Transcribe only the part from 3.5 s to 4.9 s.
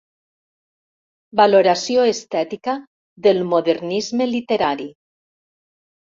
Modernisme literari.